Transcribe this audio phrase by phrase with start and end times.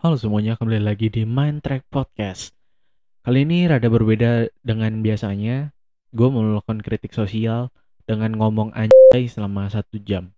[0.00, 2.56] Halo semuanya, kembali lagi di Mind Track Podcast.
[3.20, 5.76] Kali ini rada berbeda dengan biasanya.
[6.16, 7.68] Gue mau melakukan kritik sosial
[8.08, 10.32] dengan ngomong anjay selama satu jam.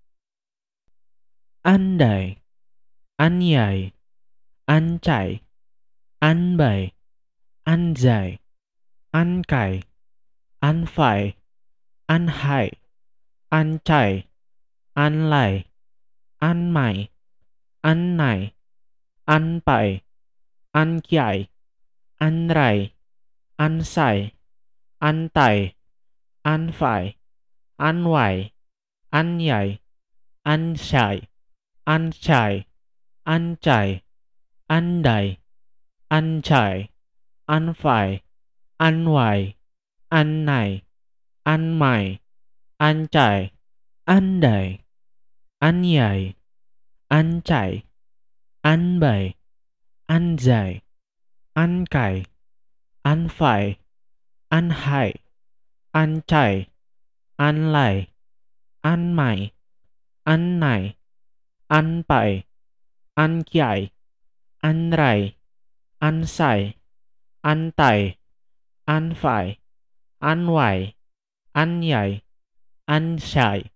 [1.62, 2.42] Andai,
[3.22, 3.94] anyai,
[4.66, 5.46] ancai,
[6.18, 6.98] anbai,
[7.62, 8.42] anjay,
[9.14, 9.86] ankai,
[10.58, 11.38] anfai,
[12.10, 12.82] anhai,
[13.54, 14.26] ancai,
[14.98, 15.70] anlai,
[16.42, 17.14] anmai,
[17.86, 18.58] annai,
[19.26, 20.02] anpai,
[20.74, 21.48] ankiai,
[22.20, 22.92] anrai,
[23.58, 24.32] ansai,
[25.00, 25.74] antai,
[26.44, 27.14] anfai,
[27.78, 28.52] anwai,
[29.12, 29.78] anyai,
[30.44, 31.28] ansai,
[31.86, 32.66] ancai,
[33.26, 34.02] ancai,
[34.68, 35.38] andai,
[36.10, 36.90] ancai,
[37.48, 38.22] anfai,
[38.78, 39.54] anwai,
[40.10, 40.82] annai,
[41.46, 42.18] anmai,
[42.80, 43.52] ancai,
[44.06, 44.82] andai,
[45.60, 46.34] anyai,
[47.10, 47.82] ancai,
[48.62, 49.34] anbai,
[50.08, 50.82] anjai,
[51.58, 52.24] ankai,
[53.04, 53.76] anfai,
[54.50, 55.12] anhai,
[55.92, 56.70] ancai,
[57.38, 58.06] anlai,
[58.86, 59.50] anmai,
[60.24, 60.94] annai,
[61.66, 62.44] anpai,
[63.18, 63.90] ankiai,
[64.62, 65.34] anrai,
[66.00, 66.78] ansai,
[67.42, 68.16] antai,
[68.86, 69.58] anfai,
[70.22, 70.94] anwai,
[71.54, 72.22] anyai,
[72.86, 73.70] ansai,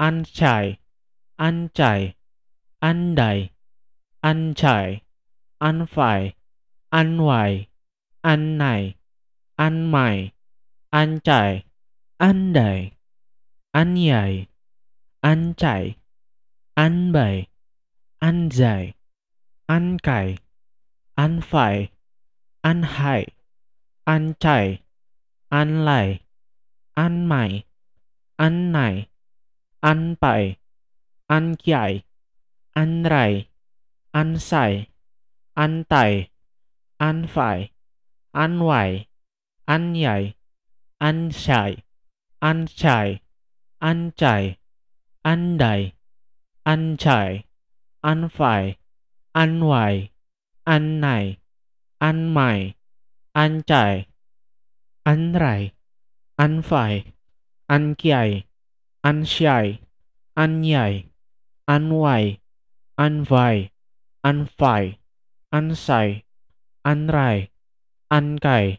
[0.00, 0.78] ancai,
[1.38, 2.16] ancai,
[2.80, 3.52] andai,
[4.22, 5.02] ancai,
[5.60, 6.34] anfai,
[6.92, 7.66] anwai,
[8.22, 8.94] annai,
[9.58, 10.32] anmai,
[10.94, 11.64] ancai,
[12.20, 12.92] andai,
[13.74, 14.46] anyai,
[15.22, 15.96] ancai,
[16.78, 17.46] anbai,
[18.22, 18.94] anjai,
[19.68, 20.38] ankai,
[21.18, 21.90] anfai,
[22.62, 23.26] anhai,
[24.06, 24.82] ancai,
[25.50, 26.20] anlai,
[26.96, 27.64] anmai,
[28.38, 29.08] annai,
[29.82, 30.56] anpai,
[31.28, 32.04] ankiai,
[32.76, 33.51] anrai,
[34.12, 34.88] ansai,
[35.56, 36.28] antai,
[37.00, 37.72] anfai,
[38.34, 39.08] anwai,
[39.66, 40.34] anyai,
[41.00, 41.82] ansai,
[42.40, 43.20] ancai,
[43.80, 44.58] ancai,
[45.24, 45.92] andai,
[46.64, 47.44] ancai,
[48.04, 48.76] anfai,
[49.34, 50.10] anwai,
[50.66, 51.38] annai,
[52.00, 52.76] anmai,
[53.34, 54.06] ancai,
[55.06, 55.72] anrai,
[56.38, 57.14] anfai,
[57.68, 58.44] ankiai,
[59.02, 59.80] ansiai,
[60.36, 61.08] anyai,
[61.66, 62.38] anwai,
[62.98, 63.70] anvai,
[64.22, 64.98] anfai,
[65.50, 66.22] ansai,
[66.86, 67.50] anrai,
[68.10, 68.78] ankai,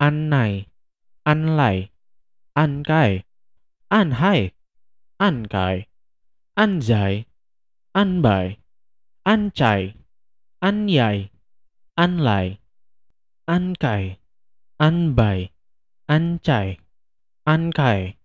[0.00, 0.66] annai,
[1.24, 1.90] anlai,
[2.58, 3.22] ankai,
[3.90, 4.50] anhai,
[5.20, 5.86] ankai,
[6.58, 7.24] anjai,
[7.94, 8.58] anbai,
[9.24, 9.94] ancai,
[10.60, 11.30] anyai,
[11.96, 12.58] anlai,
[13.46, 14.18] ankai,
[14.80, 15.50] anbai,
[16.08, 16.78] ancai,
[17.46, 18.16] ankai,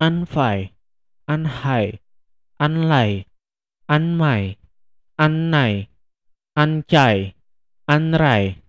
[0.00, 0.72] anfai,
[1.26, 1.98] anhai,
[2.60, 3.24] anlai,
[3.88, 4.56] anmai,
[5.18, 5.88] annai,
[6.54, 7.34] ancai,
[7.90, 8.62] anrai,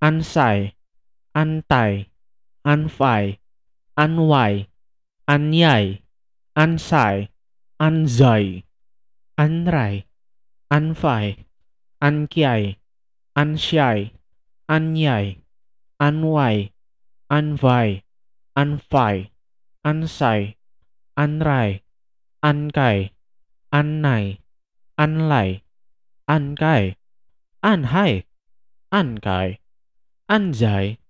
[0.00, 0.72] ansai,
[1.36, 2.08] antai,
[2.64, 3.36] anfai,
[3.92, 4.68] anwai,
[5.28, 6.00] anyai,
[6.56, 7.28] ansai,
[7.76, 8.64] anzai,
[9.36, 10.08] anrai,
[10.72, 11.44] anfai,
[12.00, 12.80] ankiai,
[13.36, 14.16] ansiai,
[14.68, 15.44] anyai,
[16.00, 16.72] anwai,
[17.28, 18.00] anvai,
[18.56, 19.28] anfai,
[19.84, 20.56] ansai,
[21.20, 21.84] anrai,
[22.40, 23.12] ankai,
[23.72, 24.40] annai,
[24.96, 25.60] anlai,
[26.24, 26.96] ankai,
[27.66, 28.22] anhai,
[28.94, 29.58] ankai,
[30.30, 31.02] anjai,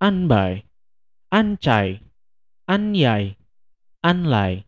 [0.00, 0.64] anbai,
[1.28, 2.00] ancai,
[2.64, 3.36] anyai,
[4.00, 4.64] anlai,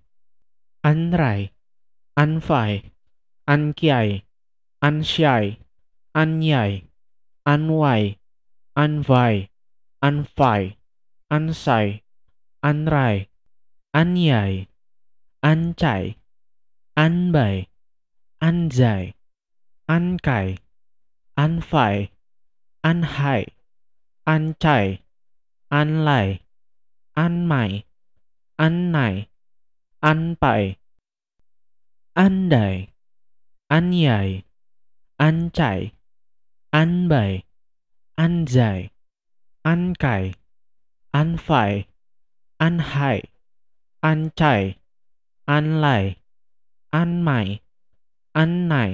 [0.85, 1.49] anrai,
[2.21, 2.93] anfai,
[3.49, 4.29] ankiai,
[4.85, 5.57] ansiai,
[6.13, 6.85] anyai,
[7.49, 8.21] anwai,
[8.77, 9.49] anvai,
[10.05, 10.77] anfai,
[11.33, 12.05] ansai,
[12.61, 13.33] anrai,
[13.97, 14.69] anyai,
[15.41, 16.21] ancai,
[16.93, 17.73] anbai,
[18.45, 19.15] anjai,
[19.89, 20.62] ankai,
[21.43, 22.09] anfai,
[22.87, 23.43] anhai,
[24.33, 25.03] ancai,
[25.71, 26.39] anlai,
[27.19, 27.83] anmai,
[28.65, 29.27] annai,
[30.11, 30.63] anpai,
[32.15, 32.77] andai,
[33.77, 34.45] anyai,
[35.19, 35.81] ancai,
[36.71, 37.43] anbai,
[38.25, 38.81] anjai,
[39.67, 40.25] ankai,
[41.11, 41.73] anfai,
[42.67, 43.19] anhai,
[44.11, 44.63] ancai,
[45.49, 46.05] anlai,
[46.95, 47.47] anmai,
[48.43, 48.91] annai,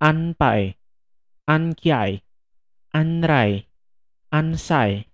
[0.00, 0.60] anpai,
[1.46, 2.22] ankiai,
[2.94, 3.66] anrai,
[4.32, 5.04] ansai,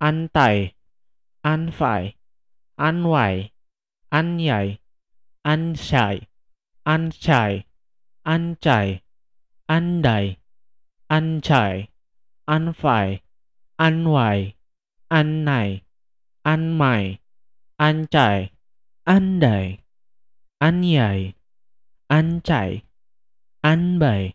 [0.00, 0.74] antai,
[1.44, 2.14] anfai,
[2.78, 3.52] anwai,
[4.10, 4.78] anyai,
[5.44, 6.26] ansai,
[6.84, 7.64] ancai,
[8.26, 9.00] ancai,
[9.68, 10.36] andai,
[11.08, 11.88] ancai,
[12.48, 13.22] anfai,
[13.78, 14.54] anwai,
[15.10, 15.82] annai,
[16.44, 17.20] anmai,
[17.78, 18.50] ancai,
[19.06, 19.78] andai,
[20.60, 21.34] anyai,
[22.10, 22.82] ancai,
[23.62, 24.34] anbai,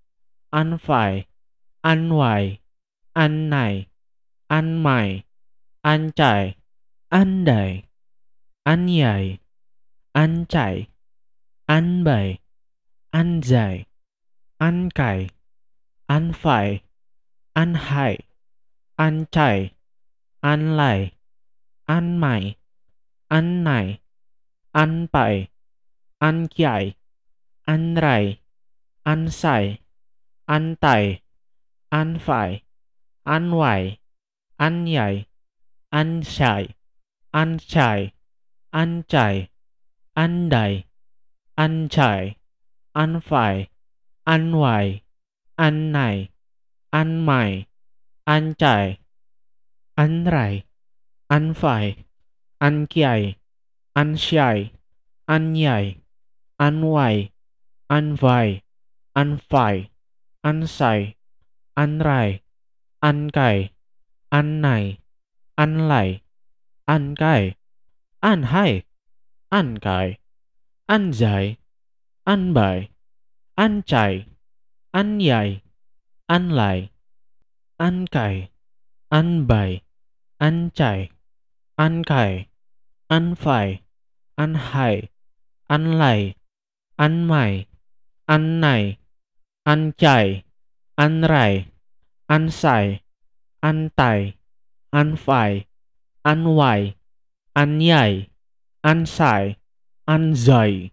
[0.51, 1.25] ăn hai
[1.81, 2.59] ăn cày
[3.17, 3.85] ăn dài
[4.47, 5.23] ăn bậy
[5.81, 6.55] ăn chạy
[7.09, 7.83] ăn rày
[8.63, 9.37] ăn phải
[10.11, 10.87] ăn chạy
[11.65, 12.37] ăn bậy
[13.09, 13.85] ăn dài
[14.57, 15.29] ăn cày
[16.05, 16.81] ăn phải
[17.53, 18.19] ăn hại
[18.95, 19.71] ăn chạy
[20.39, 21.11] ăn lại
[21.85, 22.55] ăn mày
[23.27, 24.01] ăn này
[24.71, 25.47] ăn bảy,
[26.17, 26.93] ăn chạy,
[27.61, 28.39] ăn rày,
[29.03, 29.79] ăn sai,
[30.51, 31.23] antai,
[31.95, 32.59] anfai,
[33.23, 33.99] anwai,
[34.59, 35.25] anyai,
[35.95, 36.75] ansai,
[37.31, 38.11] ancai,
[38.75, 39.47] ancai,
[40.11, 40.83] andai,
[41.55, 42.35] ancai,
[42.91, 43.71] anfai,
[44.27, 45.03] anwai,
[45.55, 46.27] annai,
[46.91, 47.67] anmai,
[48.27, 48.99] ancai,
[49.95, 50.63] anrai,
[51.31, 51.95] anfai,
[52.59, 53.39] ankiai,
[53.95, 54.75] ansiai,
[55.31, 55.95] anyai,
[56.59, 57.31] anwai,
[57.87, 58.63] anvai,
[59.15, 59.90] anfai
[60.43, 61.15] ansai,
[61.77, 62.41] anrai,
[63.01, 63.69] ankai,
[64.31, 64.97] annai,
[65.57, 66.21] anlai,
[66.87, 67.55] ankai,
[68.21, 68.83] anhai,
[69.51, 70.17] ankai,
[70.87, 71.57] anzai,
[72.25, 72.89] anbai,
[73.57, 74.25] ancai,
[74.93, 75.61] anyai,
[76.27, 76.89] anlai,
[77.79, 78.49] ankai,
[79.11, 79.81] anbai,
[80.39, 81.09] ancai,
[81.77, 82.47] ankai,
[83.09, 83.67] anfai,
[84.37, 85.09] anhai,
[85.69, 86.35] anlai,
[86.97, 87.67] anmai,
[88.27, 89.00] annai,
[89.61, 90.41] Ancai,
[90.97, 91.69] Anrai,
[92.27, 93.01] Ansai,
[93.61, 94.33] Antai,
[94.89, 95.67] Anfai,
[96.25, 96.95] Anwai,
[97.55, 98.29] Anyai,
[98.81, 99.57] Ansai,
[100.09, 100.91] Anzai,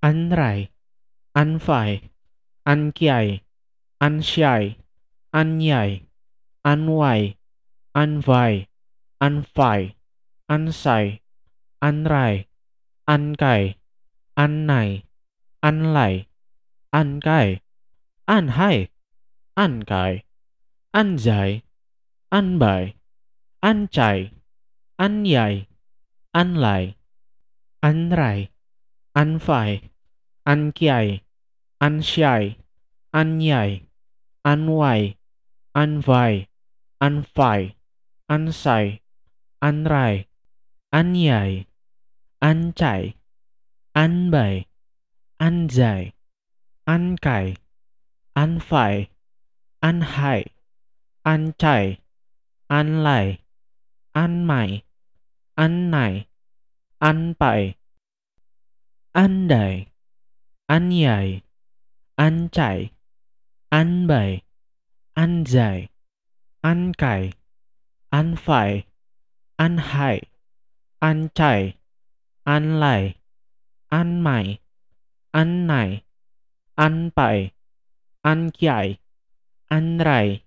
[0.00, 0.70] Anrai,
[1.34, 2.10] Anfai,
[2.64, 3.42] Ankiai,
[4.00, 4.76] Ansyai,
[5.34, 6.06] Anyai,
[6.64, 7.34] Anwai,
[7.96, 8.68] Anvai,
[9.20, 9.94] Anfai,
[10.48, 11.18] Ansai,
[11.82, 12.46] Anrai,
[13.10, 13.74] Ankai,
[14.38, 15.02] Annai,
[15.64, 16.26] Anlai,
[16.94, 17.58] Ankai,
[18.28, 18.88] Anhai,
[19.56, 20.22] Ankai,
[20.92, 21.62] Anjai,
[22.30, 22.92] Anbai,
[23.64, 24.30] Anchai,
[25.00, 25.66] Anyai,
[26.36, 26.94] Anlai,
[27.82, 28.50] Anrai,
[29.16, 29.80] Anfai,
[30.46, 31.22] Ankiai,
[31.80, 32.56] Ansyai,
[33.14, 33.86] Anyai,
[34.44, 35.16] Anwai,
[35.74, 36.48] Anvai,
[37.00, 37.74] Anfai,
[38.28, 39.00] Ansai,
[39.62, 40.26] Anrai,
[40.92, 41.66] Anyai,
[42.42, 43.14] Anchai,
[43.96, 44.66] Anbai,
[45.40, 46.12] Anjai,
[46.86, 47.56] Ankai.
[48.38, 49.08] Anfai,
[49.82, 50.44] Anhai,
[51.26, 51.98] Anchai,
[52.70, 53.38] Anlai,
[54.14, 54.82] Anmai,
[55.58, 56.26] Annai,
[57.02, 57.74] Anpai,
[59.12, 59.88] Andai,
[60.70, 61.42] Anyai,
[62.16, 62.90] Anchai,
[63.72, 64.42] Anbai,
[65.16, 65.88] Anzai,
[66.62, 67.32] Ankai,
[68.12, 68.84] Anfai,
[69.58, 70.22] Anhai,
[71.02, 71.74] Anchai,
[72.46, 73.14] Anlai,
[73.90, 74.58] Anmai,
[75.34, 76.02] Annai,
[76.78, 77.57] Anpai,
[78.28, 78.98] an Ankyai,
[79.72, 80.42] Anrai,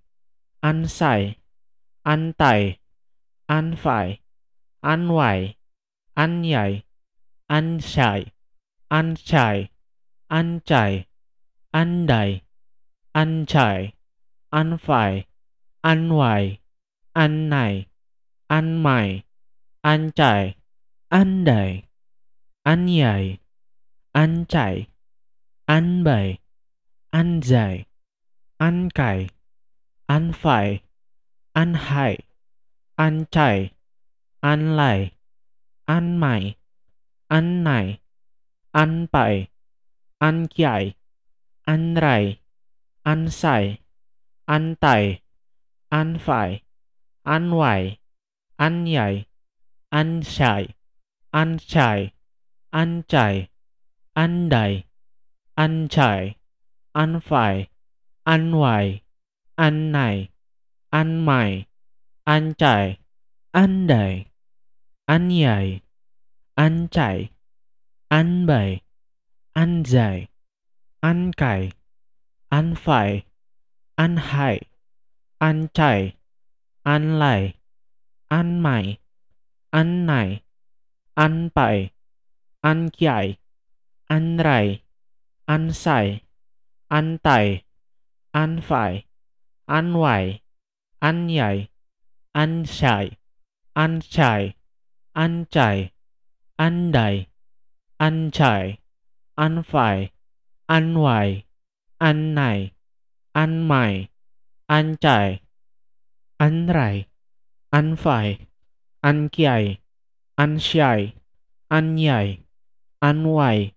[0.62, 1.36] Ansai,
[2.06, 2.78] Antai,
[3.50, 4.18] Anfai,
[4.84, 5.56] Anwai,
[6.16, 6.84] Anyai,
[7.50, 8.30] Anshai,
[8.90, 9.68] Anchai,
[10.30, 11.06] Anchai,
[11.74, 12.42] Andai,
[13.14, 13.92] Anchai,
[14.52, 15.24] Anfai,
[15.84, 16.58] Anwai,
[17.16, 17.86] Annai,
[18.48, 19.24] Anmai,
[19.84, 20.54] Anchai,
[21.10, 21.84] Andai,
[22.64, 23.38] Anyai,
[24.14, 24.86] Anchai,
[25.68, 26.41] Anbai,
[27.12, 27.84] anjay,
[28.58, 29.28] ankai,
[30.08, 30.80] anfai,
[31.54, 32.16] anhai,
[32.96, 33.70] ancai,
[34.40, 35.12] anlai,
[35.86, 36.56] anmai,
[37.28, 38.00] annai,
[38.72, 39.48] anpai,
[40.20, 40.96] ankiai,
[41.68, 42.40] anrai,
[43.04, 43.78] ansai,
[44.48, 45.20] antai,
[45.92, 46.64] anfai,
[47.28, 48.00] anwai,
[48.58, 49.26] anyai,
[49.92, 50.74] ansai,
[51.32, 52.12] anchai,
[52.72, 53.48] ancai,
[54.16, 54.84] andai,
[55.56, 56.41] ancai
[56.94, 57.66] an pail,
[58.26, 59.00] an pail,
[59.56, 60.28] an nai,
[60.92, 61.64] an mail,
[62.26, 62.96] an cair,
[63.54, 64.26] an dare,
[65.08, 65.82] an yai,
[66.56, 67.28] an cair,
[68.10, 68.82] an bay,
[69.54, 70.28] an anfai, anwai,
[71.08, 71.72] annai, an ancai, andai, anyai,
[72.60, 73.24] ancai, anbai, anzai,
[73.90, 74.60] ankai, an anhai,
[75.40, 76.12] ancai,
[76.84, 77.54] anlai,
[78.30, 78.98] anmai,
[79.72, 80.42] annai,
[81.16, 81.50] an
[82.62, 83.38] ankiai,
[84.08, 84.82] anrai,
[85.48, 86.22] ansai,
[86.92, 87.64] antai,
[88.36, 89.08] anfai,
[89.64, 90.44] anwai,
[91.00, 91.72] anyai,
[92.36, 93.16] ansai,
[93.74, 94.52] ancai,
[95.16, 95.88] ancai,
[96.60, 97.32] andai,
[97.96, 98.76] ancai,
[99.40, 100.12] anfai,
[100.68, 101.44] anwai,
[101.96, 102.76] annai,
[103.32, 104.12] anmai,
[104.68, 105.40] ancai,
[106.36, 107.08] anrai,
[107.72, 108.36] anfai,
[109.00, 109.80] ankiai,
[110.36, 111.16] ansiai,
[111.72, 112.44] anyai,
[113.00, 113.72] anwai,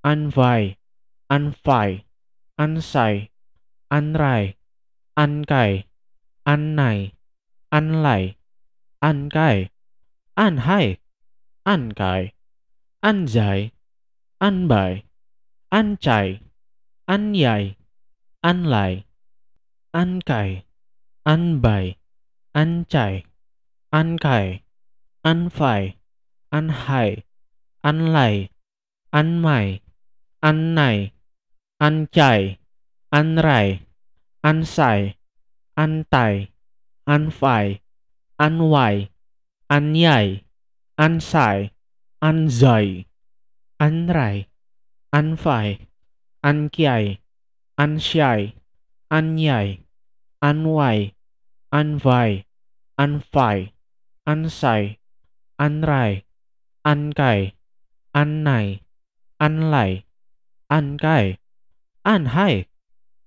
[0.00, 0.80] anvai,
[1.28, 2.04] anfai
[2.58, 3.30] ansai,
[3.90, 4.54] anrai,
[5.16, 5.84] ankai,
[6.46, 7.12] annai,
[7.70, 8.36] anlai,
[9.02, 9.70] ankai,
[10.36, 10.98] anhai,
[11.66, 12.32] ankai,
[13.02, 13.70] anzai,
[14.40, 15.02] anbai,
[15.70, 16.40] ancai,
[17.08, 17.76] anyai,
[18.42, 19.04] anlai,
[19.92, 20.64] ankai,
[21.26, 21.96] anbai,
[22.54, 23.24] ancai,
[23.92, 24.62] ankai,
[25.24, 25.96] anfai,
[26.52, 27.24] anhai,
[27.82, 28.48] anlai,
[29.12, 29.80] anmai,
[30.42, 31.13] annai,
[31.84, 32.56] Ancai,
[33.12, 33.84] Anrai,
[34.40, 35.20] Ansai,
[35.76, 36.48] Antai,
[37.04, 37.84] Anfai,
[38.40, 39.10] Anwai,
[39.68, 40.48] Anyai,
[40.96, 41.76] Ansai,
[42.24, 43.04] Anzai,
[43.76, 44.46] Anrai,
[45.12, 45.76] Anfai,
[46.40, 47.20] Ankiai,
[47.76, 48.54] Ansyai,
[49.12, 49.84] Anyai,
[50.40, 51.12] Anwai,
[51.68, 52.44] Anvai,
[52.96, 53.72] Anfai,
[54.24, 54.96] Ansai,
[55.60, 56.24] Anrai,
[56.80, 57.52] Ankai,
[58.16, 58.80] Annai,
[59.38, 60.04] Anlai,
[60.72, 61.43] Ankai,
[62.04, 62.66] an hai,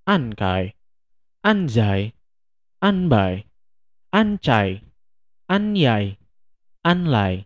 [0.05, 0.73] an kai,
[1.41, 2.11] an dài,
[2.79, 3.43] an bai,
[4.11, 4.81] an chai,
[5.49, 6.17] an yai,
[6.83, 7.45] an lai,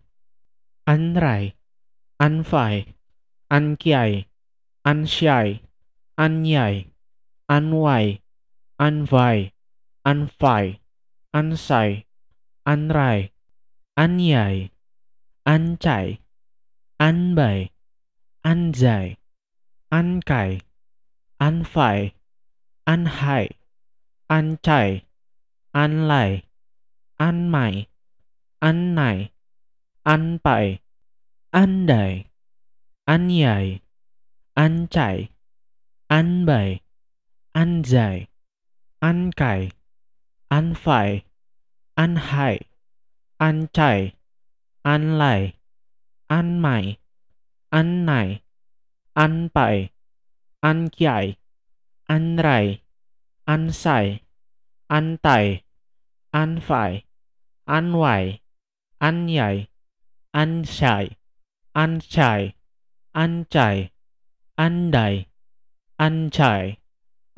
[0.85, 1.53] an rai,
[2.19, 2.85] an phai,
[3.49, 4.25] an kiai,
[4.83, 5.61] an shai,
[6.17, 6.87] an yai,
[7.47, 8.19] an wai,
[8.77, 9.51] an vai,
[10.03, 10.79] an phai,
[11.33, 12.03] an sai,
[12.65, 13.31] an rai,
[13.95, 14.69] an yai,
[15.45, 16.19] an chai,
[16.99, 17.69] an bai,
[18.43, 19.15] an dài,
[19.91, 20.59] an kai.
[21.41, 22.13] Anfai,
[22.85, 23.49] Anhai,
[24.29, 25.01] Ancai,
[25.73, 26.43] Anlai,
[27.19, 27.87] Anmai,
[28.61, 29.31] Annai,
[30.05, 30.79] Anpai,
[31.53, 32.25] Andai,
[33.07, 33.81] Anyai,
[34.55, 35.29] Ancai,
[36.09, 36.81] Anbai,
[37.55, 38.27] Anzai,
[39.01, 39.71] Ankai,
[40.51, 41.23] Anfai,
[41.97, 42.59] Anhai,
[43.39, 44.13] Ancai,
[44.85, 45.53] Anlai,
[46.29, 46.97] Anmai,
[47.71, 48.41] Annai,
[49.15, 49.90] Anpai,
[50.63, 51.37] an Ankyai,
[52.09, 52.81] Anrai,
[53.47, 54.21] Ansai,
[54.89, 55.63] Antai,
[56.33, 57.03] Anfai,
[57.67, 58.39] Anwai,
[59.01, 59.67] Anyai,
[60.35, 61.15] Ansyai,
[61.75, 62.53] Anchai,
[63.15, 63.89] Anchai,
[64.57, 65.25] Andai,
[65.99, 66.77] Anchai,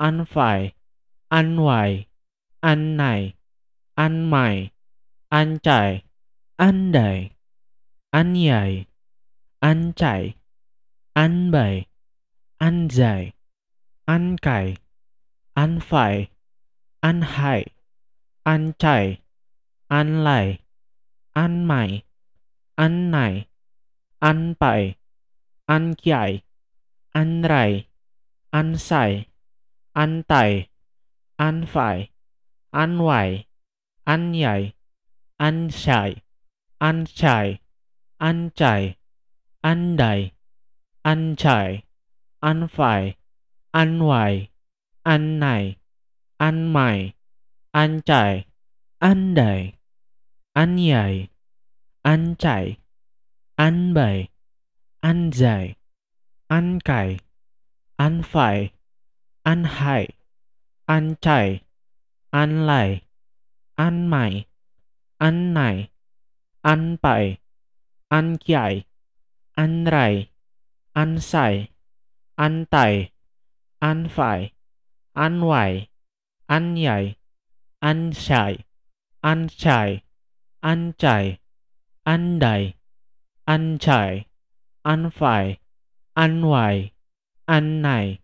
[0.00, 0.72] Anfai,
[1.32, 2.06] Anwai,
[2.62, 3.34] Annai,
[3.96, 4.70] Anmai,
[5.32, 6.02] Anchai,
[6.58, 7.30] Andai,
[8.12, 8.86] Anyai,
[9.62, 10.34] Anchai,
[11.16, 11.86] Anbai,
[12.64, 13.36] anjay,
[14.08, 14.80] ankai,
[15.52, 16.32] anfai,
[17.04, 17.60] anhai,
[18.48, 19.20] ancai,
[19.92, 20.64] anlai,
[21.36, 21.90] anmai,
[22.80, 23.44] annai,
[24.24, 24.96] anpai,
[25.68, 26.40] ankiai,
[27.12, 27.84] anrai,
[28.48, 29.28] ansai,
[29.92, 30.72] antai,
[31.36, 32.08] anfai,
[32.72, 33.44] anwai,
[34.08, 34.72] anyai,
[35.36, 36.16] ansai,
[36.80, 37.60] anchai,
[38.20, 38.96] anchai,
[39.60, 40.32] andai,
[41.04, 41.83] anchai
[42.44, 43.16] an phải
[43.70, 44.48] an ngoài
[45.02, 45.76] an nai,
[46.36, 47.12] an mai,
[47.70, 48.44] an chai,
[48.98, 49.74] an đài,
[50.52, 51.28] an dài,
[52.02, 52.76] an chạy,
[53.56, 54.28] an bày,
[55.00, 55.74] an dài,
[56.46, 57.18] an cày,
[57.96, 58.72] an phải,
[59.42, 60.08] an hại,
[60.84, 61.62] an chạy,
[62.30, 63.02] an lại,
[63.74, 64.44] an mày,
[65.18, 65.90] an này,
[66.62, 67.36] an bảy
[68.08, 68.84] an chạy,
[69.54, 70.28] an rày,
[70.92, 71.68] an xài,
[72.36, 73.12] antai,
[73.80, 74.50] anfai,
[75.14, 75.88] anwai,
[76.48, 77.14] anyai,
[77.80, 78.64] ansai,
[79.22, 80.02] ancai,
[80.62, 81.38] ancai,
[82.04, 82.74] andai,
[83.46, 84.26] ancai,
[84.84, 85.58] anfai,
[86.16, 86.92] anwai,
[87.46, 88.18] annai,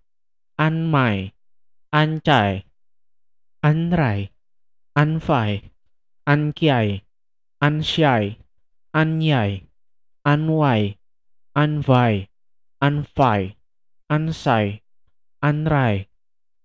[0.59, 1.33] anmai,
[1.93, 2.65] ancai,
[3.63, 4.31] anrai,
[4.97, 5.71] anfai,
[6.27, 7.03] ankiai,
[7.61, 8.37] ansiai,
[8.93, 9.69] anyai,
[10.25, 10.99] anwai,
[11.55, 12.29] anvai,
[12.81, 13.60] anfai
[14.11, 14.83] ansai,
[15.39, 16.11] anrai,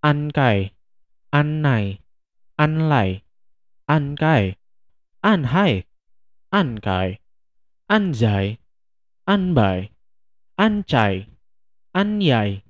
[0.02, 0.74] ankai,
[1.30, 2.02] annai,
[2.58, 3.22] anlai,
[3.86, 4.58] ankai,
[5.22, 5.86] anhai,
[6.50, 7.22] ankai,
[7.86, 8.58] anjai,
[9.30, 9.90] anbai,
[10.58, 11.30] ancai,
[11.94, 12.66] anyai,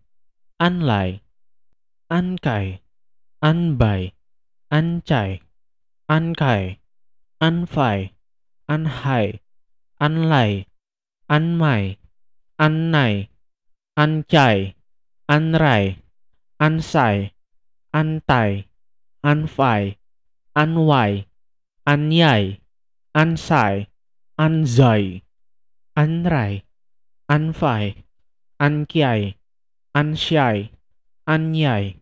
[0.59, 1.23] anlai,
[2.11, 2.83] ankai,
[3.39, 4.11] anbai,
[4.71, 5.39] ancai,
[6.11, 6.79] ankai,
[7.39, 8.11] anfai,
[8.67, 9.39] anhai,
[9.99, 10.65] anlai,
[11.31, 11.95] anmai,
[12.59, 13.34] annai,
[13.97, 14.75] Ancai,
[15.31, 15.95] Anrai,
[16.59, 17.31] Ansai,
[17.95, 18.67] Antai,
[19.23, 19.95] Anfai,
[20.53, 21.25] Anwai,
[21.87, 22.59] Anyai,
[23.15, 23.87] Ansai,
[24.37, 25.23] Anzai,
[25.95, 26.63] Anrai,
[27.31, 28.03] Anfai,
[28.59, 29.35] Ankiai,
[29.95, 30.69] Ansyai,
[31.25, 31.95] Anyai,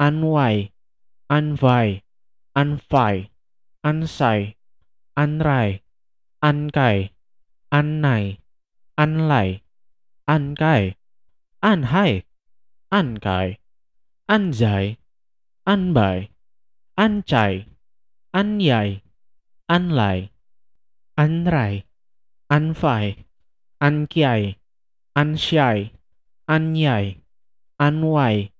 [0.00, 0.72] Anwai,
[1.28, 2.00] Anvai,
[2.56, 3.28] Anfai,
[3.84, 4.56] Ansai,
[5.18, 5.80] Anrai,
[6.42, 7.10] Ankai,
[7.70, 8.38] Annai,
[8.96, 9.60] Anlai,
[10.26, 10.96] Ankai,
[11.62, 12.22] Anhai,
[12.92, 13.58] Ankai,
[14.28, 14.96] Anzai,
[15.66, 16.28] Anbai,
[16.98, 17.66] Anchai,
[18.34, 19.02] Anyai,
[19.68, 20.30] Anlai,
[21.18, 21.84] Anrai,
[22.52, 23.24] Anfai,
[23.82, 24.56] Ankiai,
[25.16, 25.90] Anshai,
[26.48, 27.18] Anyai,
[27.80, 28.52] Anwai,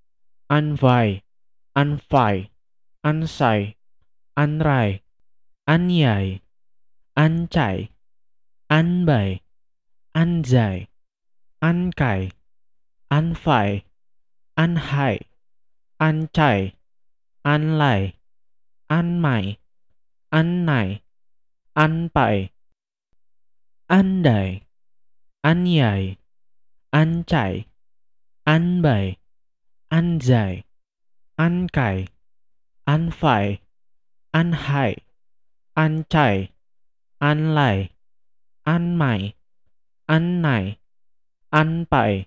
[0.51, 1.23] Anvai,
[1.77, 2.49] Anfai,
[3.05, 3.77] Ansai,
[4.37, 5.01] Anrai,
[5.69, 6.41] Anyai,
[7.17, 7.89] Anchai,
[8.71, 9.41] Anbai,
[10.17, 10.89] Anzai,
[11.63, 12.33] Ankai
[13.11, 13.85] an pay,
[14.57, 15.21] an hai,
[16.01, 16.75] an cai,
[17.45, 18.15] an lay,
[18.89, 19.59] an mai,
[20.33, 21.03] an nai,
[21.75, 22.51] an pay,
[23.89, 24.63] an day,
[25.45, 26.17] an yai,
[26.93, 27.67] an cai,
[28.47, 29.05] an Anhai,
[29.77, 30.57] an Anlai,
[31.17, 31.69] Anmai, Annai, Anpai, Andai, Anyai, Anchai, Anbai, Anzai, an
[32.87, 33.59] Anfai,
[34.35, 34.97] Anhai,
[35.77, 36.49] Anchai,
[37.21, 37.89] Anlai,
[38.67, 39.35] Anmai,
[40.09, 40.77] an
[41.53, 42.27] Anpai,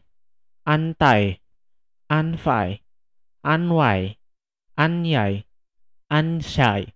[0.65, 1.39] antai,
[2.09, 2.81] anfai,
[3.43, 4.17] anwai,
[4.77, 5.45] anyai,
[6.09, 6.93] ansai,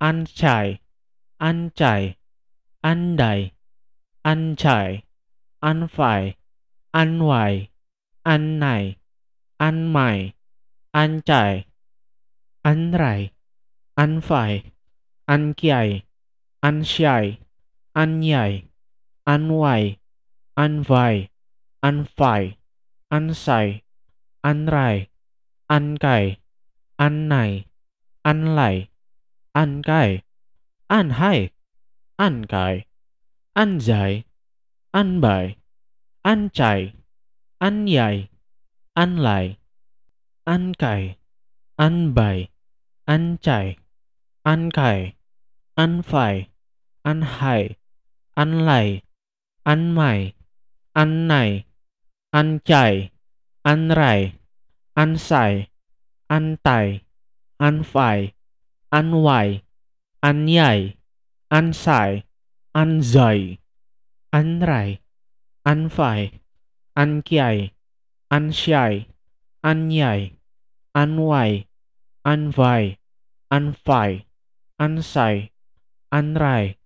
[0.00, 0.78] ancai,
[1.40, 2.16] ancai,
[2.84, 3.52] andai,
[4.24, 5.02] ancai,
[5.62, 6.36] anfai,
[6.94, 7.70] anwai,
[8.24, 8.96] annai,
[9.58, 10.34] anmai,
[10.94, 11.64] ancai,
[12.64, 13.32] anrai,
[13.96, 14.72] anfai,
[15.26, 16.04] ankiai,
[16.62, 17.40] ansyai,
[17.96, 18.68] anyai,
[19.26, 19.98] anwai,
[20.56, 21.30] anvai,
[21.82, 22.59] anfai
[23.10, 23.82] ansai,
[24.46, 25.10] anrai,
[25.68, 26.38] ankai,
[26.98, 27.66] annai,
[28.24, 28.88] anlai,
[29.54, 30.22] ankai,
[30.88, 31.50] anhai,
[32.18, 32.86] ankai,
[33.54, 34.24] anzai,
[34.94, 35.56] anbai,
[36.24, 36.92] ancai,
[37.60, 38.28] anyai,
[38.94, 39.58] anlai,
[40.46, 41.16] ankai,
[41.78, 42.48] anbai,
[43.06, 43.76] ancai,
[44.44, 45.14] ankai,
[45.76, 46.46] anfai,
[47.04, 47.76] anhai,
[48.36, 49.02] anlai,
[49.66, 50.34] anmai,
[50.94, 51.64] annai,
[52.30, 53.10] ancai,
[53.66, 54.38] anrai,
[54.94, 55.66] ansai,
[56.30, 57.02] antai,
[57.58, 58.34] anfai,
[58.94, 59.62] anwai,
[60.22, 60.94] anyai,
[61.50, 62.22] ansai,
[62.70, 63.58] anzai,
[64.30, 65.02] anrai,
[65.66, 66.38] anfai,
[66.94, 67.74] ankiai,
[68.30, 69.10] ansyai,
[69.66, 70.38] anyai,
[70.94, 71.66] anwai,
[72.22, 72.98] anvai,
[73.50, 74.26] anfai,
[74.78, 75.50] ansai,
[76.14, 76.78] anrai,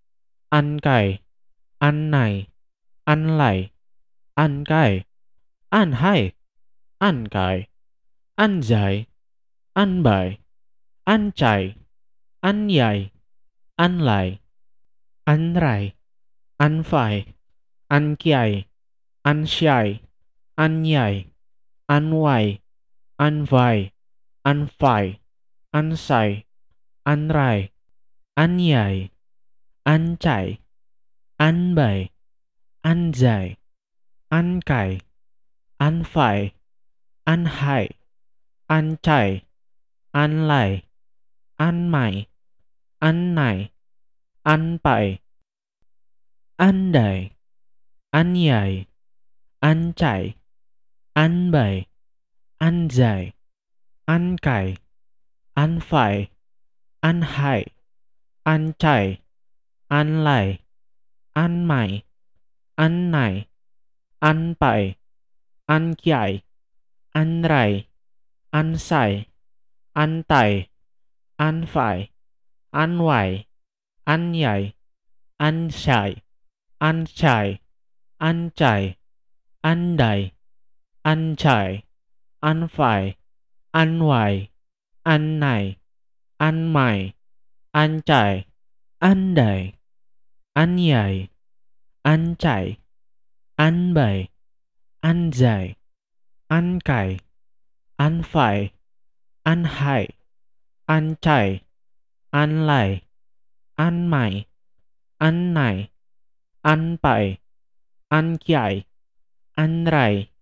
[0.49, 1.21] ankai,
[1.85, 2.49] annai,
[3.05, 3.73] anlai,
[4.41, 5.05] ankai,
[5.75, 6.31] anhai,
[7.03, 7.67] ankai,
[8.39, 9.11] anzai,
[9.75, 10.39] anbai,
[11.03, 11.75] ancai,
[12.47, 13.11] anyai,
[13.75, 14.39] anlai,
[15.27, 15.99] anrai,
[16.63, 17.35] anfai,
[17.91, 18.71] ankiai,
[19.27, 19.99] ansyai,
[20.55, 21.27] anyai,
[21.91, 22.63] anwai,
[23.19, 23.91] anvai,
[24.47, 25.19] anfai,
[25.75, 26.47] ansai,
[27.03, 27.75] anrai,
[28.39, 29.11] anyai,
[29.83, 30.63] ancai,
[31.43, 32.15] anbai,
[32.87, 33.59] anzai,
[34.31, 35.03] ankai,
[35.85, 36.39] anfai,
[37.29, 37.89] anhai,
[38.77, 39.45] ancai,
[40.23, 40.71] anlai,
[41.61, 42.15] anmai,
[43.09, 43.69] annai,
[44.53, 45.21] anpai,
[46.57, 47.19] andai,
[48.17, 48.87] anyai,
[49.61, 50.23] ancai,
[51.23, 51.75] anbai,
[52.67, 53.23] anzai,
[54.09, 54.67] ankai,
[55.63, 56.15] anfai,
[57.05, 57.63] anhai,
[58.53, 59.21] ancai,
[59.91, 60.47] anlai,
[61.37, 61.91] anmai,
[62.81, 63.33] annai,
[64.23, 64.97] anpai,
[65.69, 66.43] ankiai,
[67.15, 67.87] anrai,
[68.53, 69.27] ansai,
[69.97, 70.69] antai,
[71.39, 72.11] anfai,
[72.73, 73.47] anwai,
[74.07, 74.75] anyai,
[75.41, 76.23] ansai,
[76.81, 77.61] ancai,
[78.21, 78.97] ancai,
[79.65, 80.33] andai,
[81.05, 81.85] ancai,
[82.43, 83.17] anfai,
[83.73, 84.51] anwai,
[85.07, 85.77] annai,
[86.39, 87.15] anmai,
[87.73, 88.45] ancai,
[89.01, 89.75] andai,
[90.55, 91.29] anyai,
[92.05, 92.77] ancai,
[93.59, 94.29] anbai,
[95.05, 95.77] anjay,
[96.49, 97.21] ankai,
[98.01, 98.73] anfai,
[99.45, 100.09] anhai,
[100.89, 101.61] ancai,
[102.33, 103.05] anlai,
[103.77, 104.49] anmai,
[105.21, 105.93] annai,
[106.65, 107.37] anpai,
[108.09, 108.89] ankiai,
[109.61, 110.33] anrai,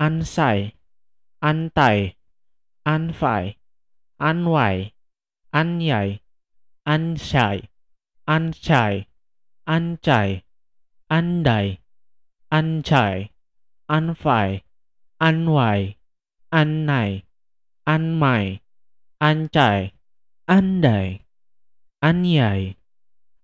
[0.00, 0.72] ansai,
[1.44, 2.16] antai,
[2.88, 3.60] anfai,
[4.16, 4.96] anwai,
[5.52, 6.20] anyai,
[6.88, 7.68] ansai,
[8.24, 9.04] anchai,
[9.68, 10.42] ancai,
[11.12, 11.76] andai,
[12.50, 13.28] ancai
[13.88, 14.60] an fai,
[15.18, 15.96] an wai,
[16.50, 17.22] an nai,
[17.84, 18.60] an mai,
[19.18, 19.92] an chạy,
[20.46, 21.20] an dai,
[22.00, 22.74] an nhảy,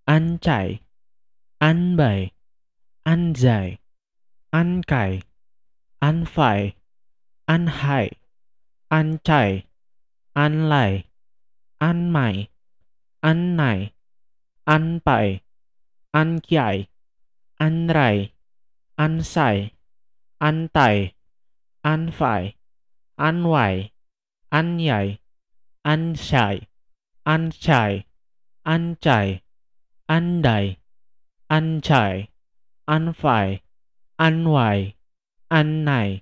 [0.04, 0.80] an chạy,
[1.58, 2.30] an bai,
[3.04, 3.78] an dài,
[4.50, 5.22] an cày,
[5.98, 6.74] an phải,
[7.46, 8.10] an hại,
[8.88, 9.64] an chạy,
[10.32, 11.04] an lại,
[11.78, 12.48] an mày,
[13.20, 13.92] an này,
[14.64, 15.40] an bảy,
[16.10, 16.86] an chạy,
[17.56, 18.32] an rày,
[18.96, 19.70] an xài
[20.44, 21.16] antai,
[21.80, 22.52] anfai,
[23.16, 23.88] anwai,
[24.52, 25.16] anyai,
[25.88, 26.68] ansai,
[27.24, 28.04] ancai,
[28.68, 29.40] ancai,
[30.04, 30.76] andai,
[31.48, 32.28] ancai,
[32.84, 33.64] anfai,
[34.20, 34.92] anwai,
[35.48, 36.20] annai,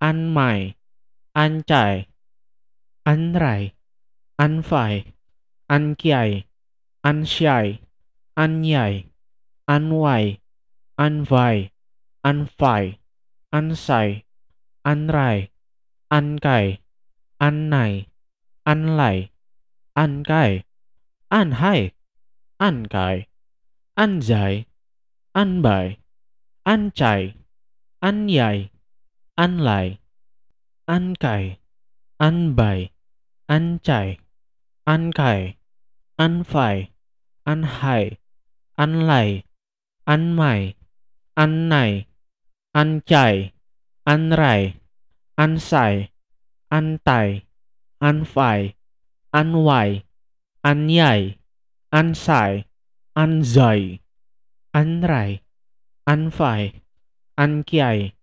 [0.00, 0.74] anmai,
[1.36, 2.08] ancai,
[3.04, 3.72] anrai,
[4.40, 5.04] anfai,
[5.68, 6.48] ankiai,
[7.04, 7.84] ansiai,
[8.40, 9.04] anyai,
[9.68, 10.40] anwai,
[10.96, 11.68] anvai,
[12.24, 12.99] anfai
[13.52, 14.22] ansai,
[14.84, 15.50] anrai,
[16.10, 16.78] ankai,
[17.40, 18.06] annai,
[18.64, 19.30] anlai,
[19.96, 20.62] ankai,
[21.30, 21.90] anhai,
[22.58, 23.26] ankai,
[23.96, 24.66] anjai,
[25.34, 25.98] anbai,
[26.64, 27.34] ancai,
[28.02, 28.70] anyai,
[29.36, 29.98] anlai,
[30.86, 31.58] ankai,
[32.18, 32.90] anbai,
[33.48, 34.18] ancai,
[34.86, 35.56] ankai,
[36.18, 36.76] anfai,
[37.46, 38.18] anhai,
[38.78, 39.42] anlai,
[40.06, 40.74] anmai,
[41.36, 42.09] annai,
[42.70, 43.50] Ancai,
[44.06, 44.78] Anrai,
[45.36, 46.10] Ansai,
[46.70, 47.42] Antai,
[47.98, 48.74] Anfai,
[49.34, 50.04] Anwai,
[50.62, 51.34] Anyai,
[51.90, 52.64] Ansai,
[53.18, 53.98] Anzai,
[54.72, 55.40] Anrai,
[56.06, 56.80] Anfai,
[57.36, 58.14] Ankiai,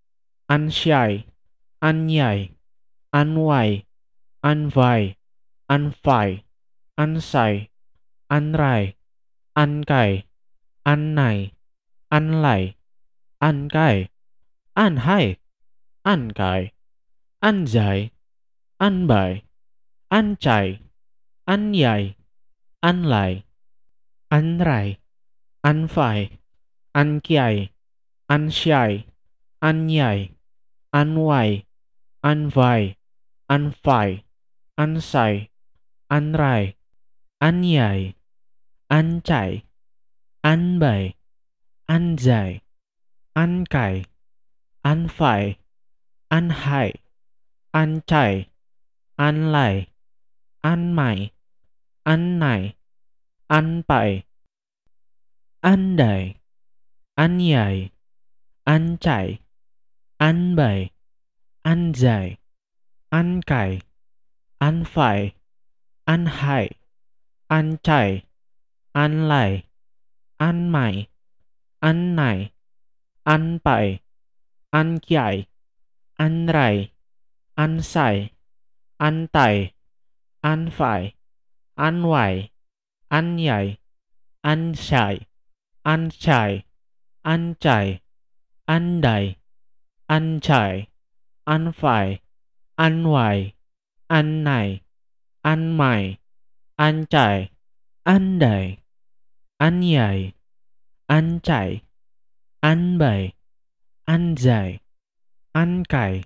[0.49, 1.25] Ansyai,
[1.83, 2.55] Anyai,
[3.13, 3.83] Anwai,
[4.45, 5.17] Anvai,
[5.69, 6.43] Anfai,
[6.97, 7.67] Ansai,
[8.31, 8.95] Anrai,
[9.57, 10.23] Ankai,
[10.88, 11.51] Annai,
[12.10, 12.75] Anlai,
[13.43, 14.07] Ankai,
[14.77, 15.37] Anhai,
[16.05, 16.69] Ankai,
[17.41, 18.11] Anjai,
[18.79, 19.41] Anbai,
[20.13, 20.79] Anchai,
[21.49, 22.13] Anyai,
[22.85, 23.43] Anlai,
[24.29, 24.97] Anrai,
[25.65, 26.29] Anfai,
[26.93, 27.69] Ankiai,
[28.29, 29.05] Ansyai,
[29.63, 30.29] Anyai,
[30.93, 31.65] Anwai,
[32.23, 32.95] Anvai,
[33.49, 34.23] Anfai,
[34.77, 35.49] Ansai,
[36.11, 36.75] Anrai,
[37.41, 38.13] Anyai,
[38.91, 39.63] Anchai,
[40.45, 41.13] Anbai,
[41.89, 42.61] Anjai,
[43.35, 44.05] Ankai.
[44.88, 45.58] Anfai,
[46.32, 46.93] Anhai,
[47.76, 48.47] Anchai,
[49.19, 49.88] Anlai,
[50.63, 51.32] Anmai,
[52.06, 52.73] Annai,
[53.52, 54.23] Anpai,
[55.62, 56.36] Andai,
[57.19, 57.91] Anyai,
[58.65, 59.39] Anchai,
[60.21, 60.91] Anbai,
[61.65, 62.38] Anzai,
[63.12, 63.82] Ankai,
[64.63, 65.34] Anfai,
[66.08, 66.69] Anhai,
[67.52, 68.23] Anchai,
[68.95, 69.63] Anlai,
[70.39, 71.08] Anmai,
[71.84, 72.52] Annai,
[73.28, 74.00] Anpai,
[74.73, 75.47] an Ankiai,
[76.19, 76.91] Anrai,
[77.58, 78.32] Ansai,
[78.99, 79.71] Antai,
[80.43, 81.13] Anfai,
[81.77, 82.49] Anwai,
[83.12, 83.77] Anyai,
[84.43, 85.25] Anshai,
[85.86, 86.63] Anchai,
[87.25, 87.99] Anchai,
[88.67, 89.36] Andai,
[90.10, 90.88] Anchai,
[91.47, 92.19] Anfai,
[92.77, 93.53] Anwai,
[94.10, 94.82] Annai,
[95.45, 96.17] Anmai,
[96.80, 97.49] Anchai,
[98.06, 98.80] Andai,
[99.62, 100.34] Anyai,
[101.10, 101.82] Anchai,
[102.63, 103.34] Anbai,
[104.08, 104.80] anjay,
[105.54, 106.24] ankai,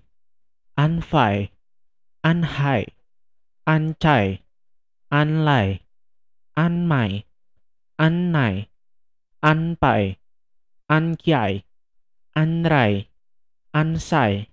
[0.78, 1.50] anfai,
[2.22, 2.86] anhai,
[3.66, 4.40] ancai,
[5.10, 5.82] anlai,
[6.56, 7.26] anmai,
[7.98, 8.70] annai,
[9.42, 10.18] anpai,
[10.90, 11.66] ankiai,
[12.38, 13.10] anrai,
[13.74, 14.48] ansai,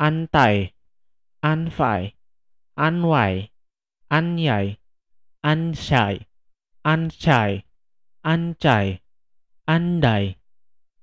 [0.00, 0.72] antai,
[1.44, 2.16] anfai,
[2.80, 3.50] anwai,
[4.08, 4.78] anyai,
[5.44, 6.24] ansai,
[6.84, 7.64] anchai,
[8.24, 9.00] ancai,
[9.68, 10.36] andai,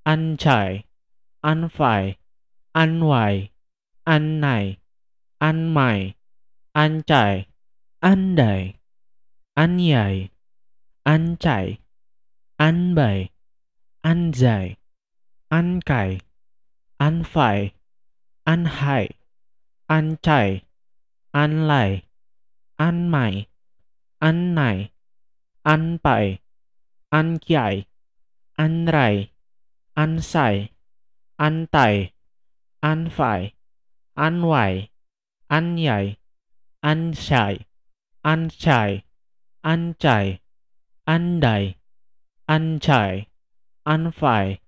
[0.06, 0.91] ancai
[1.42, 2.16] anfai,
[2.74, 3.50] an phải,
[4.06, 4.42] an
[5.74, 6.14] hại,
[8.02, 8.74] andai,
[9.56, 10.30] anyai,
[11.04, 11.36] an
[12.58, 13.30] lại,
[14.02, 14.76] anzai,
[15.50, 16.20] ankai,
[16.98, 17.70] anfai,
[18.46, 19.10] anhai,
[19.88, 20.62] ancai,
[21.34, 22.02] anlai,
[22.78, 23.46] anmai,
[24.20, 24.90] annai,
[25.64, 26.38] anpai,
[27.12, 27.86] ankiai,
[28.58, 29.30] anrai,
[29.96, 30.71] ansai,
[31.42, 32.14] antai,
[32.86, 33.58] anfai,
[34.14, 34.94] anwai,
[35.50, 36.22] anyai,
[36.86, 37.66] ansai,
[38.22, 39.02] ancai,
[39.66, 40.38] ancai,
[41.10, 41.64] andai,
[42.46, 43.26] ancai,
[43.90, 44.62] anfai,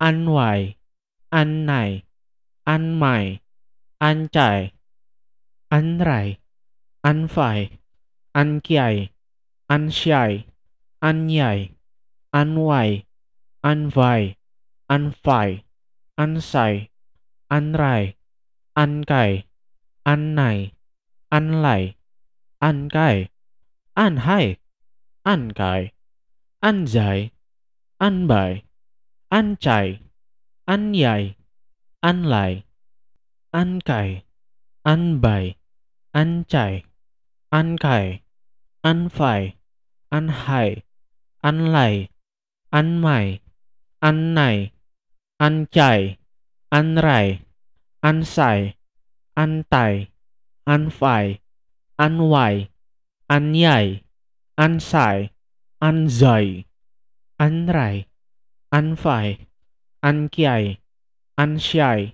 [0.00, 0.76] anwai,
[1.28, 1.90] annai,
[2.64, 3.40] anmai,
[4.00, 4.72] ancai,
[5.68, 6.40] anrai,
[7.04, 7.68] anfai,
[8.32, 9.12] ankiai,
[9.68, 10.48] ansiai,
[11.04, 11.76] anyai,
[12.32, 13.04] anwai,
[13.60, 14.36] anvai,
[14.88, 15.64] anfai
[16.16, 16.88] ansai,
[17.50, 18.14] anrai,
[18.76, 19.44] ankai,
[20.06, 20.72] annai,
[21.30, 21.94] anlai,
[22.62, 23.28] ankai,
[23.96, 24.56] anhai,
[25.26, 25.90] ankai,
[26.62, 27.30] anzai,
[28.00, 28.62] anbai,
[29.30, 30.00] ancai,
[30.66, 31.34] anyai,
[32.02, 32.64] anlai,
[33.52, 34.22] ankai,
[34.86, 35.56] anbai,
[36.14, 36.84] ancai,
[37.50, 38.22] ankai,
[38.84, 39.54] anfai,
[40.12, 40.82] anhai,
[41.42, 42.08] anlai,
[42.72, 43.40] anmai,
[44.00, 44.70] annai,
[45.38, 46.16] ancai,
[46.70, 47.40] anrai,
[48.00, 48.74] ansai,
[49.34, 50.08] antai,
[50.66, 51.38] anfai,
[51.98, 52.68] anwai,
[53.28, 54.02] anyai,
[54.56, 55.30] ansai,
[55.80, 56.64] anzai.
[57.36, 58.06] ăn rải,
[58.70, 59.38] ăn phải,
[60.00, 60.78] ăn kiai,
[61.34, 62.10] ăn shy,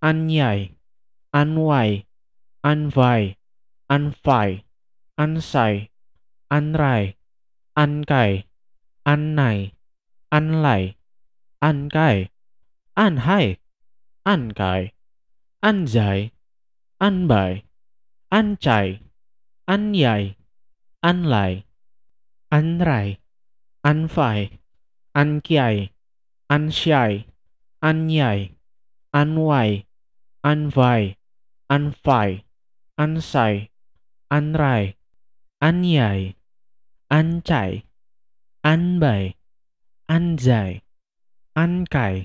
[0.00, 0.70] ăn nhảy,
[1.30, 2.04] ăn ngoài,
[2.60, 3.34] ăn vai,
[12.96, 13.56] ăn hai,
[14.22, 14.92] ăn cài,
[15.60, 16.30] ăn dài,
[16.98, 17.62] ăn bài,
[18.28, 19.00] ăn chạy,
[19.64, 20.36] ăn nhảy,
[21.00, 21.64] ăn lại,
[22.48, 23.18] ăn rai,
[23.80, 24.50] ăn phải,
[25.12, 25.90] ăn kiai,
[26.46, 27.20] ăn shy,
[27.78, 28.50] ăn nhảy,
[29.10, 29.84] ăn ngoài,
[30.40, 31.14] ăn vai,
[31.66, 32.44] ăn phải,
[32.94, 33.68] ăn sai,
[34.28, 34.94] ăn rai,
[35.58, 36.34] ăn nhảy,
[37.08, 37.82] ăn chạy,
[38.60, 39.34] ăn bày,
[40.06, 40.80] ăn dài,
[41.52, 42.24] ăn cài,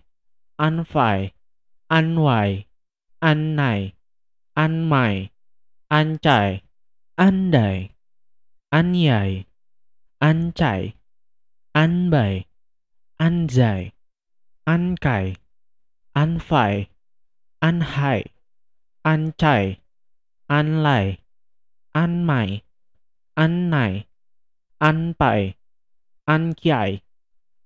[0.61, 1.31] ăn phải,
[1.87, 2.65] ăn ngoài,
[3.19, 3.93] ăn này,
[4.53, 5.29] ăn mày,
[5.87, 6.61] ăn chạy,
[7.15, 7.89] ăn đầy,
[8.69, 9.43] ăn nhảy,
[10.17, 10.93] ăn chạy,
[11.71, 12.45] ăn bày,
[13.17, 13.91] ăn dài,
[14.63, 15.35] ăn cày,
[16.13, 16.89] ăn phải,
[17.59, 18.25] ăn hại,
[19.01, 19.79] ăn chạy,
[20.47, 21.17] ăn lại,
[21.91, 22.61] ăn mày,
[23.33, 24.05] ăn này,
[24.77, 25.53] ăn bậy,
[26.25, 27.01] ăn chạy,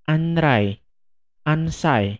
[0.03, 0.79] ăn lại,
[1.43, 2.19] ăn mày,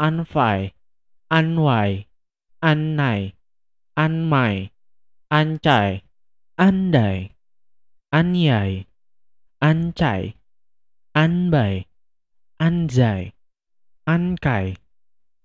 [0.00, 0.72] ăn nhảy,
[1.28, 2.06] ăn ngoài,
[2.58, 3.32] ăn vai,
[3.94, 4.70] ăn phải,
[5.28, 6.02] ăn sai,
[6.54, 7.30] ăn rai,
[8.10, 8.84] ăn nhảy,
[9.58, 10.34] ăn chạy,
[11.12, 11.84] ăn bày,
[12.56, 13.32] ăn dài,
[14.04, 14.76] ăn cày,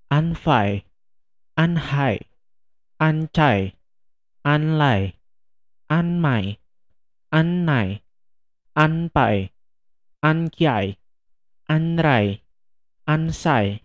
[0.07, 0.83] ăn phải,
[1.53, 2.19] ăn hại,
[2.97, 3.73] ăn chạy,
[4.41, 5.13] ăn lại,
[5.87, 6.57] ăn mày,
[7.29, 8.01] ăn này,
[8.73, 9.49] ăn nhảy,
[10.19, 10.95] ăn chạy,
[11.65, 12.41] ăn bày,
[13.05, 13.84] ăn dài,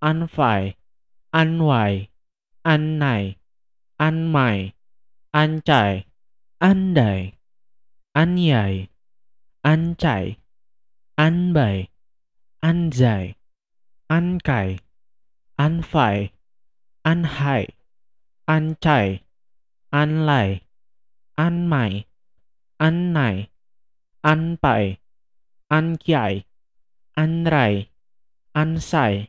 [0.00, 0.74] an fai,
[1.30, 2.08] an wai,
[2.64, 3.36] an nai,
[3.98, 4.72] an mai,
[5.32, 6.04] an chai,
[6.58, 7.32] an dai,
[8.14, 8.88] an yai,
[9.62, 10.36] an chai,
[11.16, 11.88] an bai,
[12.60, 13.34] an dài,
[14.08, 14.78] an cài,
[15.56, 16.30] an phải,
[17.02, 17.68] an hại,
[18.44, 19.20] an chảy,
[19.90, 20.60] an lại,
[21.34, 22.04] an mày,
[22.76, 23.48] an này,
[24.20, 24.96] an bảy,
[25.68, 26.44] an chạy,
[27.14, 27.88] an rày,
[28.52, 29.28] an xài.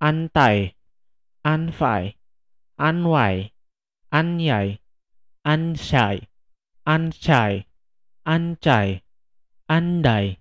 [0.00, 0.74] antai,
[1.44, 2.14] anfai,
[2.78, 3.50] anwai,
[4.12, 4.78] anyai,
[5.44, 6.28] ansai,
[6.86, 7.66] ancai,
[8.24, 9.02] ancai,
[9.68, 10.38] andai,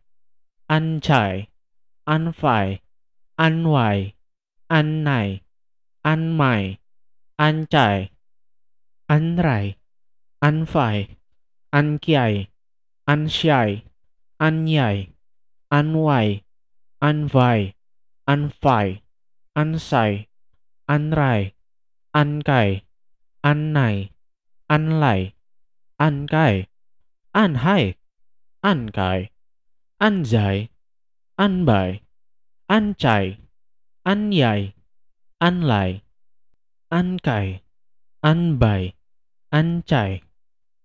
[0.69, 1.49] ancai,
[2.05, 2.79] anfai,
[3.37, 4.13] anwai,
[4.69, 5.41] annai,
[6.05, 6.77] anmai,
[7.39, 8.11] ancai,
[9.09, 9.75] anrai,
[10.41, 11.17] anfai,
[11.73, 12.47] ankiai,
[13.07, 13.83] ansiai,
[14.39, 15.09] anyai,
[15.71, 16.43] anwai,
[17.01, 17.73] anvai,
[18.27, 19.06] anfai
[19.57, 20.29] ansai,
[20.85, 21.57] anrai,
[22.13, 22.85] ankai,
[23.41, 24.13] annai,
[24.69, 25.33] anlai,
[25.97, 26.69] ankai,
[27.33, 27.97] anhai,
[28.61, 29.33] ankai,
[29.97, 30.69] anjai,
[31.41, 32.05] anbai,
[32.69, 33.41] ancai,
[34.05, 34.77] anyai,
[35.41, 36.05] anlai,
[36.93, 37.65] ankai,
[38.21, 38.93] anbai,
[39.49, 40.21] ancai,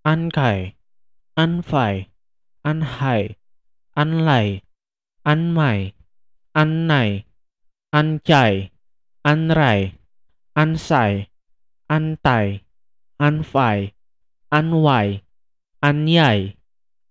[0.04, 0.58] ankai,
[1.36, 2.08] anfai,
[2.64, 3.36] anhai,
[3.92, 4.62] anlai,
[5.28, 5.92] anmai,
[6.56, 7.24] annai,
[7.92, 8.72] Ancai,
[9.22, 9.92] Anrai,
[10.56, 11.28] Ansai,
[11.92, 12.64] Antai,
[13.20, 13.92] Anfai,
[14.50, 15.20] Anwai,
[15.84, 16.56] Anyai,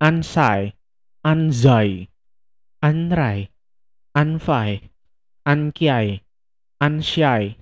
[0.02, 0.74] Ansai,
[1.24, 2.08] Anzai,
[2.82, 3.48] Anrai,
[4.18, 4.90] Anfai,
[5.46, 6.20] Ankiai,
[6.82, 7.56] Ansyai,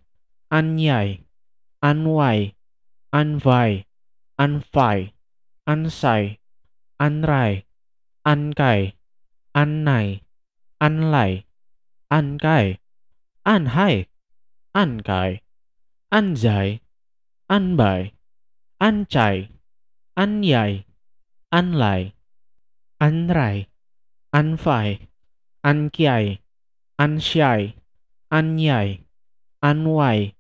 [0.51, 1.21] Anyai,
[1.85, 2.55] Anwai,
[3.13, 3.85] Anvai,
[4.41, 5.13] Anfai,
[5.69, 6.39] Ansai,
[6.99, 7.65] Anrai,
[8.25, 8.95] Ankai,
[9.55, 10.23] Annai,
[10.81, 11.45] Anlai,
[12.11, 12.79] Ankai,
[13.47, 14.07] Anhai,
[14.75, 15.41] Ankai,
[16.13, 16.81] Anzai,
[17.49, 18.13] Anbai,
[18.81, 19.49] Anchai,
[20.17, 20.85] Anyai,
[21.53, 22.13] Anlai,
[23.01, 23.67] Anrai,
[24.33, 25.09] Anfai,
[25.65, 26.39] Ankiai,
[27.01, 27.75] Anshai,
[28.31, 29.01] Anyai,
[29.65, 30.35] Anwai,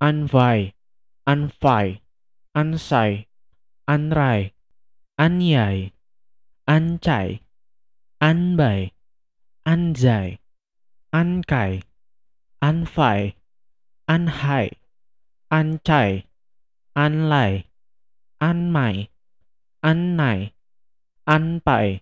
[0.00, 0.72] Anvai,
[1.28, 2.00] Anfai,
[2.56, 3.26] Ansai,
[3.86, 4.52] Anrai,
[5.20, 5.92] Anyai,
[6.66, 7.40] Anchai,
[8.20, 8.90] Anbai,
[9.66, 10.38] Anzai,
[11.14, 11.82] Ankai,
[12.60, 13.34] Anfai,
[14.08, 14.70] Anhai,
[15.50, 16.24] Anchai,
[16.96, 17.64] Anlai,
[18.40, 19.08] Anmai,
[19.82, 20.52] Annai,
[21.26, 22.00] Anpai,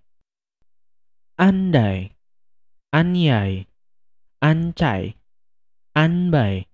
[1.39, 2.11] Andai,
[2.95, 3.67] Anyai,
[4.43, 5.15] Anchai,
[5.95, 6.67] Anbai,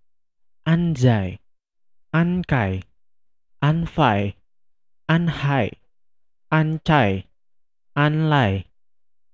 [0.65, 1.39] Anzai,
[2.15, 2.83] Ankai,
[3.61, 4.35] Anfai,
[5.09, 5.71] Anhai,
[6.53, 7.25] Anchai,
[7.97, 8.65] Anlai,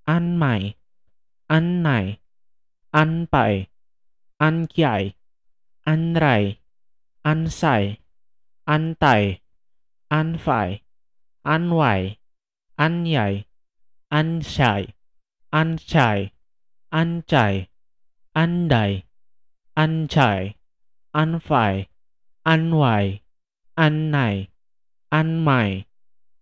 [0.08, 0.74] Anmai,
[1.50, 2.18] Annai,
[2.94, 3.66] Anpai,
[4.40, 5.14] an Ankyai,
[5.86, 6.58] Anrai,
[7.24, 7.98] Ansai,
[8.68, 9.40] Antai,
[10.10, 10.80] Anfai,
[11.44, 12.18] Anwai,
[12.78, 13.44] Anyai,
[14.12, 14.94] Ansyai,
[15.52, 16.30] Anchai,
[16.92, 17.68] Anchai,
[18.36, 19.02] Andai,
[19.76, 20.54] Anchai,
[21.14, 21.86] Anfai,
[22.46, 23.20] Anwai,
[23.76, 24.48] Annai,
[25.12, 25.84] Anmai,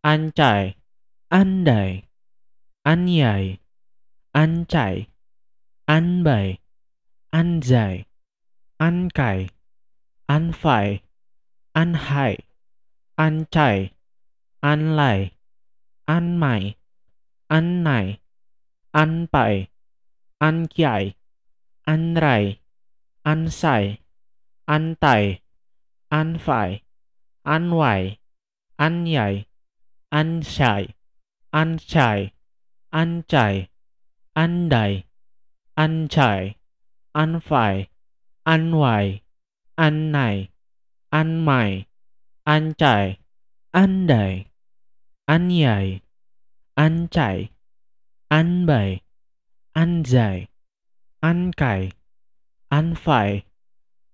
[0.05, 0.75] Anchai,
[1.33, 2.03] Andai,
[2.85, 3.59] Anyai,
[4.35, 5.07] Anchai,
[5.89, 6.59] Anbai,
[7.33, 8.05] anjay,
[8.79, 9.49] ankai,
[10.29, 11.01] anfai,
[11.75, 12.37] anhai,
[13.19, 13.91] ancai,
[14.63, 15.33] anlai,
[16.07, 16.77] anmai,
[17.51, 18.19] annai,
[18.95, 19.69] anpai,
[20.41, 21.15] ankiai,
[21.87, 22.59] anrai,
[23.25, 23.99] ansai,
[24.69, 25.41] antai,
[26.11, 26.83] anfai,
[27.45, 28.19] anwai,
[28.79, 29.47] anyai,
[30.13, 30.95] ansai,
[31.53, 32.33] ancai,
[32.93, 33.69] ancai,
[34.35, 35.05] andai,
[35.77, 36.57] anchai.
[37.17, 37.89] 安费、
[38.43, 39.23] 安慰、
[39.75, 40.51] 安 này、
[41.09, 41.87] 安 mày、
[42.45, 43.19] 安 chạy、
[43.71, 44.07] 安
[45.25, 46.01] an nhảy、
[46.75, 47.09] 安
[48.29, 49.01] an bày、
[49.73, 50.03] 安
[51.21, 51.93] an cày,
[52.69, 53.45] ăn phải,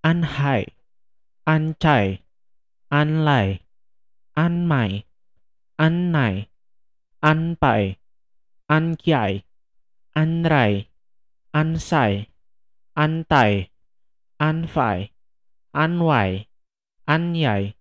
[0.00, 0.66] ăn hại,
[1.44, 2.22] ăn chảy,
[2.88, 3.60] ăn lại,
[4.32, 5.04] ăn mày,
[5.76, 6.46] ăn này,
[7.20, 7.96] ăn bảy,
[8.66, 9.42] ăn chạy,
[10.12, 10.86] ăn rầy,
[11.50, 12.31] ăn sảy,
[12.96, 13.70] antai,
[14.38, 15.10] anfai,
[15.72, 16.46] anwai,
[17.08, 17.74] anyai,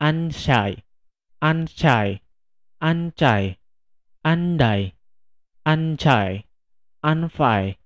[0.00, 0.84] ansai,
[1.40, 2.20] ancai,
[2.80, 3.56] ancai,
[4.24, 4.92] andai,
[5.64, 6.44] ancai,
[7.02, 7.76] anfai,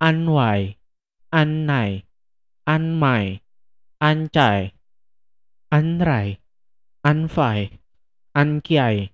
[0.00, 0.76] anwai,
[1.32, 2.02] annai,
[2.66, 3.40] anmai,
[4.00, 4.72] ancai,
[5.70, 6.38] anrai,
[7.04, 7.78] anfai,
[8.34, 9.12] ankiai,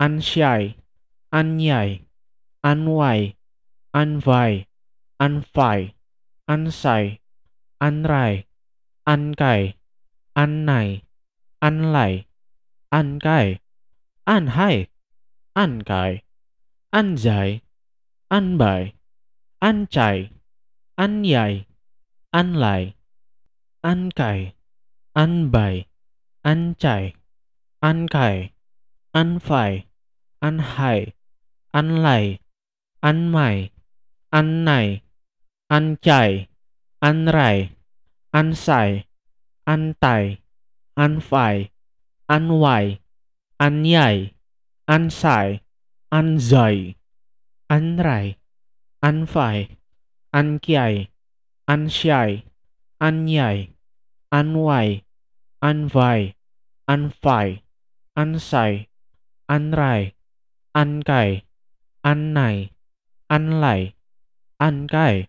[0.00, 0.76] ansiai,
[1.32, 2.06] anyai,
[2.62, 3.36] anwai,
[3.92, 4.66] anvai,
[5.20, 5.97] anfai
[6.48, 7.20] ansai,
[7.78, 8.48] anrai,
[9.04, 9.76] ankai,
[10.34, 11.04] annai,
[11.60, 12.24] anlai,
[12.90, 13.60] ankai,
[14.24, 14.88] anhai,
[15.54, 16.24] ankai,
[16.92, 17.60] anjai,
[18.32, 18.92] anbai,
[19.60, 20.30] ancai,
[20.96, 21.66] anyai,
[22.32, 22.96] anlai,
[23.84, 24.54] ankai,
[25.12, 25.84] anbai,
[26.44, 27.12] ancai,
[27.82, 28.52] ankai,
[29.12, 29.84] anfai,
[30.40, 31.12] anhai,
[31.74, 32.38] anlai,
[33.02, 33.70] anmai,
[34.32, 35.02] annai,
[35.70, 36.48] Ancai,
[37.04, 37.76] Anrai,
[38.32, 39.04] Ansai,
[39.68, 40.40] Antai,
[40.96, 41.68] Anfai,
[42.24, 42.98] Anwai,
[43.60, 44.32] Anyai,
[44.88, 45.60] Ansai,
[46.10, 46.96] Anzai,
[47.68, 48.36] Anrai,
[49.04, 49.76] Anfai,
[50.32, 51.08] Ankiai,
[51.68, 52.44] Ansyai,
[52.98, 53.68] Anyai,
[54.32, 55.04] Anwai,
[55.62, 56.34] Anvai,
[56.88, 57.60] Anfai,
[58.16, 58.88] Ansai,
[59.50, 60.14] Anrai,
[60.74, 61.42] Ankai,
[62.02, 62.70] Annai,
[63.28, 63.92] Anlai,
[64.58, 65.28] Ankai,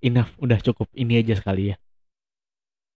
[0.00, 0.88] Enough, udah cukup.
[0.96, 1.76] Ini aja sekali ya.